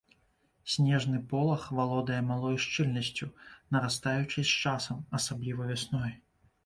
[0.75, 3.27] Снежны полаг валодае малой шчыльнасцю,
[3.77, 6.11] нарастаючай з часам, асабліва вясной.